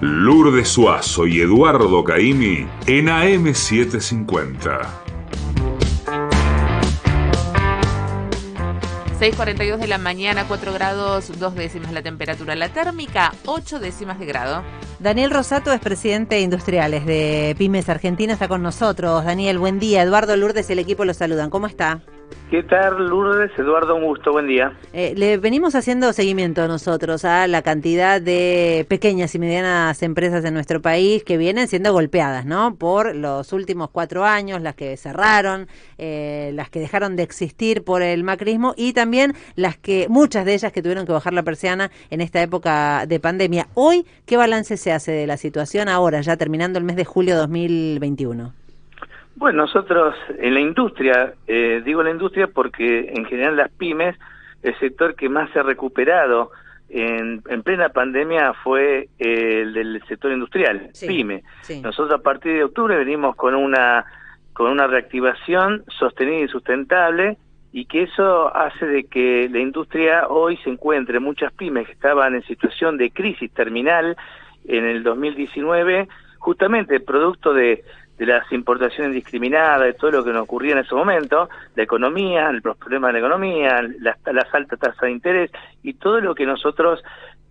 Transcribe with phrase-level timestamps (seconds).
[0.00, 4.80] Lourdes Suazo y Eduardo Caimi en AM750.
[9.20, 12.56] 6.42 de la mañana, 4 grados, 2 décimas la temperatura.
[12.56, 14.62] La térmica, 8 décimas de grado.
[15.00, 19.26] Daniel Rosato es presidente de Industriales de Pymes Argentina, está con nosotros.
[19.26, 20.00] Daniel, buen día.
[20.00, 21.50] Eduardo Lourdes y el equipo lo saludan.
[21.50, 22.00] ¿Cómo está?
[22.50, 23.52] ¿Qué tal, Lourdes?
[23.56, 24.72] Eduardo, un gusto, buen día.
[24.92, 30.54] Eh, le venimos haciendo seguimiento nosotros a la cantidad de pequeñas y medianas empresas en
[30.54, 32.74] nuestro país que vienen siendo golpeadas, ¿no?
[32.74, 38.02] Por los últimos cuatro años, las que cerraron, eh, las que dejaron de existir por
[38.02, 41.92] el macrismo y también las que, muchas de ellas que tuvieron que bajar la persiana
[42.10, 43.68] en esta época de pandemia.
[43.74, 47.36] Hoy, ¿qué balance se hace de la situación ahora, ya terminando el mes de julio
[47.36, 48.59] 2021?
[49.40, 54.14] Bueno, nosotros en la industria, eh, digo la industria porque en general las pymes,
[54.62, 56.50] el sector que más se ha recuperado
[56.90, 61.42] en, plena pandemia fue el del sector industrial, pyme.
[61.82, 64.04] Nosotros a partir de octubre venimos con una
[64.52, 67.38] con una reactivación sostenida y sustentable
[67.72, 72.34] y que eso hace de que la industria hoy se encuentre muchas pymes que estaban
[72.34, 74.18] en situación de crisis terminal
[74.66, 76.08] en el 2019
[76.40, 77.84] justamente producto de
[78.20, 82.52] de las importaciones discriminadas, de todo lo que nos ocurría en ese momento, la economía,
[82.52, 85.50] los problemas de la economía, las, altas tasas de interés
[85.82, 87.02] y todo lo que nosotros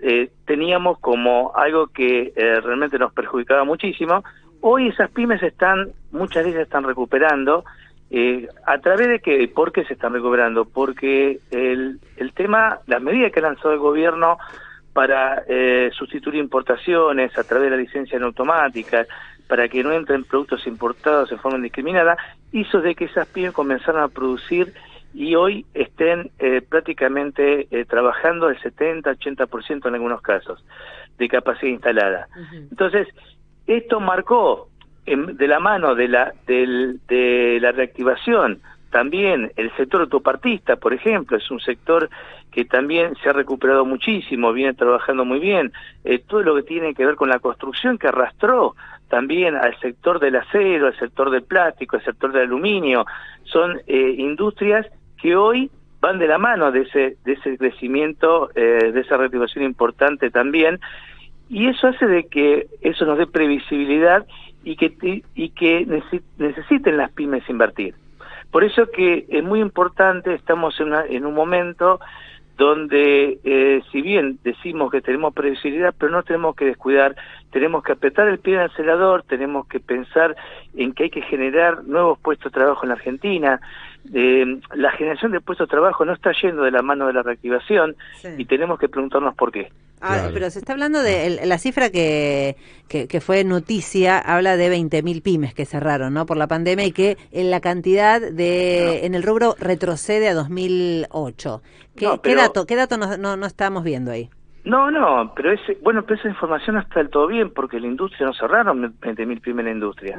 [0.00, 4.24] eh, teníamos como algo que eh, realmente nos perjudicaba muchísimo.
[4.62, 7.66] Hoy esas pymes están, muchas de ellas están recuperando.
[8.10, 9.46] Eh, ¿A través de qué?
[9.54, 10.64] ¿Por qué se están recuperando?
[10.64, 14.38] Porque el, el tema, las medidas que ha lanzado el gobierno
[14.94, 19.04] para eh, sustituir importaciones a través de la licencia no automática,
[19.48, 22.16] para que no entren productos importados en forma indiscriminada,
[22.52, 24.72] hizo de que esas pymes comenzaran a producir
[25.12, 30.64] y hoy estén eh, prácticamente eh, trabajando el 70-80% en algunos casos
[31.18, 32.28] de capacidad instalada.
[32.52, 33.06] Entonces,
[33.66, 34.68] esto marcó
[35.06, 38.60] de la mano de la, de la reactivación
[38.94, 42.08] también el sector autopartista, por ejemplo, es un sector
[42.52, 45.72] que también se ha recuperado muchísimo, viene trabajando muy bien.
[46.04, 48.76] Eh, todo lo que tiene que ver con la construcción que arrastró
[49.14, 53.06] también al sector del acero, al sector del plástico, al sector del aluminio,
[53.44, 54.84] son eh, industrias
[55.22, 55.70] que hoy
[56.00, 60.80] van de la mano de ese, de ese crecimiento, eh, de esa reactivación importante también,
[61.48, 64.26] y eso hace de que eso nos dé previsibilidad
[64.64, 65.86] y que, y que
[66.38, 67.94] necesiten las pymes invertir.
[68.50, 72.00] Por eso que es muy importante, estamos en, en un momento
[72.56, 77.16] donde eh, si bien decimos que tenemos previsibilidad, pero no tenemos que descuidar,
[77.50, 80.36] tenemos que apretar el pie en el acelerador, tenemos que pensar
[80.76, 83.60] en que hay que generar nuevos puestos de trabajo en la Argentina,
[84.12, 87.22] eh, la generación de puestos de trabajo no está yendo de la mano de la
[87.22, 87.96] reactivación
[88.36, 89.70] y tenemos que preguntarnos por qué.
[90.06, 92.56] Ah, pero se está hablando de la cifra que,
[92.88, 96.26] que, fue noticia, habla de 20.000 pymes que cerraron ¿no?
[96.26, 101.62] por la pandemia y que en la cantidad de en el rubro retrocede a 2008.
[101.96, 104.28] ¿Qué, ¿qué dato, qué dato no, no, estamos viendo ahí?
[104.64, 107.86] No, no, pero ese, bueno, pero esa información no está del todo bien porque la
[107.86, 110.18] industria no cerraron 20.000 pymes en la industria.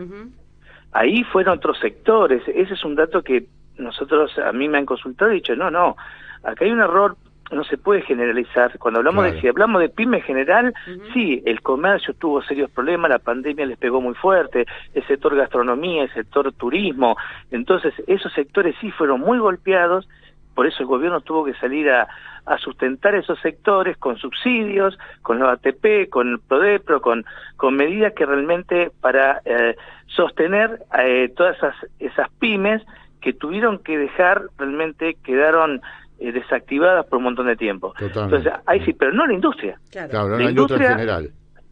[0.94, 2.42] Ahí fueron otros sectores.
[2.48, 3.48] Ese es un dato que
[3.78, 5.96] nosotros, a mí me han consultado y dicho, no, no,
[6.44, 7.18] acá hay un error,
[7.52, 8.78] no se puede generalizar.
[8.80, 10.74] Cuando hablamos de, si hablamos de pyme general,
[11.14, 16.04] sí, el comercio tuvo serios problemas, la pandemia les pegó muy fuerte, el sector gastronomía,
[16.04, 17.16] el sector turismo,
[17.52, 20.08] entonces esos sectores sí fueron muy golpeados,
[20.56, 22.08] por eso el gobierno tuvo que salir a,
[22.46, 27.26] a sustentar esos sectores con subsidios, con los ATP, con el PRODEPRO, con,
[27.58, 29.76] con medidas que realmente para eh,
[30.08, 32.82] sostener eh, todas esas, esas pymes
[33.22, 35.82] que tuvieron que dejar, realmente quedaron
[36.20, 37.94] eh, desactivadas por un montón de tiempo.
[38.00, 39.78] Entonces, ahí sí, pero no la industria.
[39.92, 41.30] Claro, la, industria, en general.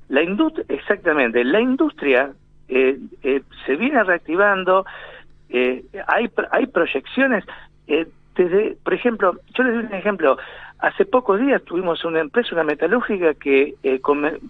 [0.09, 2.31] La industria, exactamente, la industria
[2.67, 4.85] eh, eh, se viene reactivando,
[6.07, 7.43] hay, hay proyecciones,
[7.85, 10.37] desde, por ejemplo, yo les doy un ejemplo,
[10.79, 13.75] hace pocos días tuvimos una empresa, una metalúrgica, que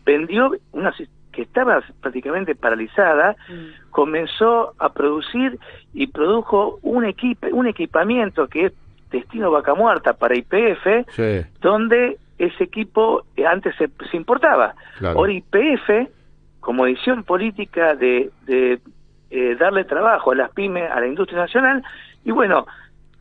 [0.05, 0.93] vendió una
[1.33, 3.89] que estaba prácticamente paralizada, mm.
[3.91, 5.59] comenzó a producir
[5.93, 8.73] y produjo un, equipo, un equipamiento que es
[9.13, 11.07] destino vaca muerta para IPF,
[11.61, 14.75] donde ese equipo eh, antes se, importaba.
[15.01, 16.09] Ahora IPF,
[16.59, 18.79] como decisión política de, de
[19.29, 21.83] eh, darle trabajo a las pymes, a la industria nacional,
[22.25, 22.65] y bueno,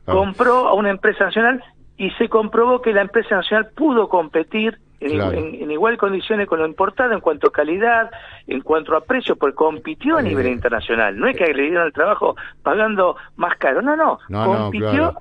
[0.06, 0.12] ah.
[0.12, 1.62] compró a una empresa nacional
[1.96, 7.12] y se comprobó que la empresa nacional pudo competir en, igual condiciones con lo importado
[7.12, 8.10] en cuanto a calidad,
[8.46, 11.18] en cuanto a precio, porque compitió a nivel internacional.
[11.18, 15.14] No es que le dieron el trabajo pagando más caro, no, no, compitió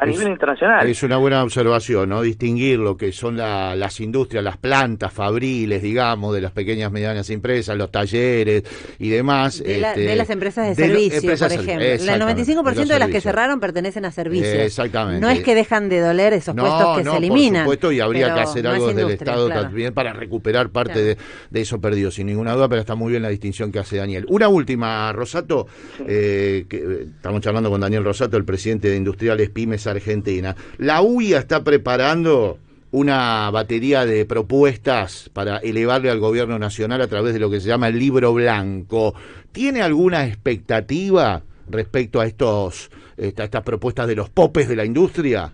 [0.00, 0.86] a nivel internacional.
[0.86, 2.22] Es una buena observación, ¿no?
[2.22, 7.76] Distinguir lo que son las industrias, las plantas fabriles, digamos, de las pequeñas medianas empresas,
[7.76, 8.62] los talleres
[9.00, 9.60] y demás.
[9.60, 11.84] De, este, las empresas de, servicio, por ejemplo.
[11.84, 14.54] El 95% de, las que cerraron pertenecen a servicios.
[14.54, 15.20] exactamente.
[15.20, 17.64] No es que dejan de doler esos puestos que se eliminan.
[17.64, 21.16] Por supuesto, y habría que hacer algo desde el Estado también para recuperar parte de,
[21.60, 24.26] eso perdido, sin ninguna duda, pero está muy bien la distinción que hace Daniel.
[24.28, 25.66] Una última, Rosato,
[26.06, 30.54] eh, que, eh, estamos charlando con Daniel Rosato, el presidente de Industriales Pymes Argentina.
[30.78, 32.58] La UIA está preparando
[32.90, 37.68] una batería de propuestas para elevarle al gobierno nacional a través de lo que se
[37.68, 39.14] llama el libro blanco.
[39.52, 45.52] ¿Tiene alguna expectativa respecto a estos estas propuestas de los popes de la industria?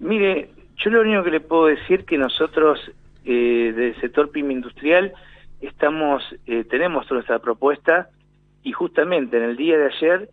[0.00, 2.78] Mire, yo lo único que le puedo decir que nosotros
[3.24, 5.12] eh, del sector pyme industrial
[5.60, 8.08] estamos eh, tenemos toda esta propuesta
[8.62, 10.28] y justamente en el día de ayer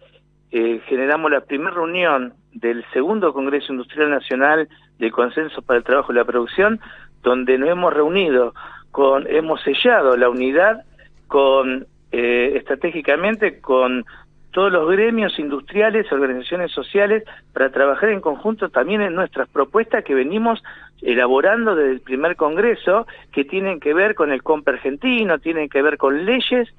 [0.55, 4.69] eh, generamos la primera reunión del segundo Congreso Industrial Nacional
[4.99, 6.79] de Consenso para el Trabajo y la Producción,
[7.23, 8.53] donde nos hemos reunido
[8.91, 10.83] con, hemos sellado la unidad
[11.25, 14.05] con eh, estratégicamente con
[14.51, 20.13] todos los gremios industriales, organizaciones sociales, para trabajar en conjunto también en nuestras propuestas que
[20.13, 20.61] venimos
[21.01, 25.81] elaborando desde el primer Congreso, que tienen que ver con el compra argentino, tienen que
[25.81, 26.69] ver con leyes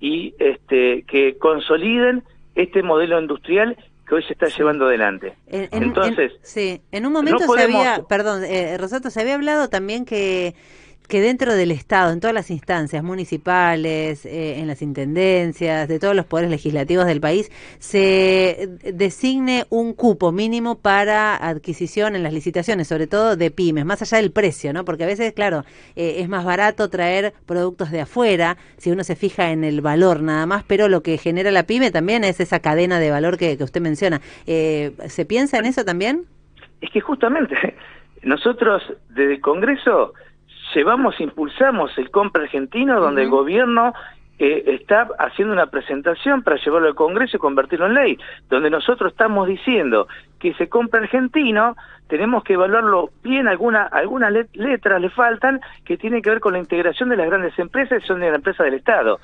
[0.00, 5.34] y este, que consoliden este modelo industrial que hoy se está llevando adelante.
[5.46, 10.54] Entonces, sí, en un momento se había, perdón, eh, Rosato, se había hablado también que
[11.08, 16.14] que dentro del Estado, en todas las instancias municipales, eh, en las intendencias, de todos
[16.14, 22.88] los poderes legislativos del país, se designe un cupo mínimo para adquisición en las licitaciones,
[22.88, 24.84] sobre todo de pymes, más allá del precio, ¿no?
[24.84, 25.64] Porque a veces, claro,
[25.94, 30.22] eh, es más barato traer productos de afuera, si uno se fija en el valor
[30.22, 33.58] nada más, pero lo que genera la pyme también es esa cadena de valor que,
[33.58, 34.20] que usted menciona.
[34.46, 36.24] Eh, ¿Se piensa en eso también?
[36.80, 37.54] Es que justamente
[38.22, 40.14] nosotros desde el Congreso
[40.74, 43.94] llevamos, impulsamos el compra argentino, donde el gobierno
[44.38, 48.18] eh, está haciendo una presentación para llevarlo al Congreso y convertirlo en ley,
[48.50, 50.08] donde nosotros estamos diciendo
[50.40, 51.76] que ese compra argentino
[52.08, 56.58] tenemos que evaluarlo bien, alguna, algunas letras le faltan que tienen que ver con la
[56.58, 59.20] integración de las grandes empresas y son de la empresa del Estado.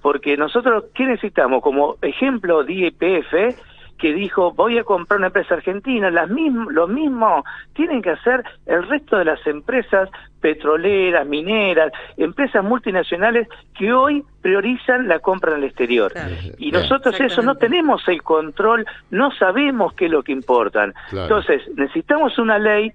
[0.00, 1.62] Porque nosotros, ¿qué necesitamos?
[1.62, 3.58] Como ejemplo de IPF,
[4.00, 7.44] que dijo voy a comprar una empresa argentina, las lo mismo
[7.74, 10.08] tienen que hacer el resto de las empresas
[10.40, 13.46] petroleras, mineras, empresas multinacionales
[13.78, 16.12] que hoy priorizan la compra en el exterior.
[16.58, 20.94] Y nosotros eso no tenemos el control, no sabemos qué es lo que importan.
[21.12, 22.92] Entonces, necesitamos una ley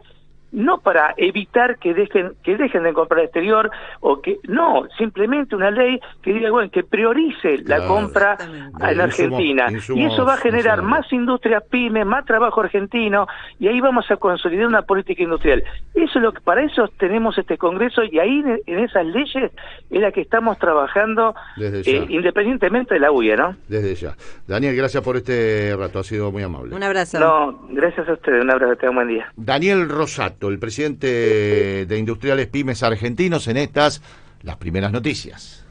[0.56, 3.70] no para evitar que dejen que dejen de comprar exterior
[4.00, 9.68] o que no simplemente una ley que diga bueno que priorice la compra en Argentina.
[9.94, 13.28] Y eso va a generar más industria pyme más trabajo argentino
[13.60, 15.64] y ahí vamos a consolidar una política industrial.
[15.94, 19.52] Eso es lo que para eso tenemos este congreso y ahí en esas leyes
[19.90, 24.16] es la que estamos trabajando eh, independientemente de la UIA no desde ya.
[24.48, 26.74] Daniel gracias por este rato ha sido muy amable.
[26.74, 27.20] Un abrazo.
[27.20, 29.28] No gracias a ustedes un abrazo tengan buen día.
[29.36, 34.02] Daniel Rosato el presidente de Industriales Pymes Argentinos, en estas
[34.42, 35.65] las primeras noticias.